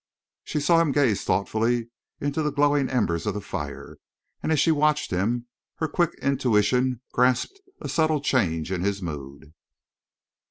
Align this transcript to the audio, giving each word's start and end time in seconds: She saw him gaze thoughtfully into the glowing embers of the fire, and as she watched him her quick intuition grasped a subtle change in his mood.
She 0.43 0.59
saw 0.59 0.81
him 0.81 0.91
gaze 0.93 1.23
thoughtfully 1.23 1.91
into 2.19 2.41
the 2.41 2.51
glowing 2.51 2.89
embers 2.89 3.27
of 3.27 3.35
the 3.35 3.39
fire, 3.39 3.97
and 4.41 4.51
as 4.51 4.59
she 4.59 4.71
watched 4.71 5.11
him 5.11 5.45
her 5.75 5.87
quick 5.87 6.15
intuition 6.23 7.01
grasped 7.13 7.61
a 7.79 7.87
subtle 7.87 8.19
change 8.21 8.71
in 8.71 8.81
his 8.81 8.99
mood. 9.03 9.53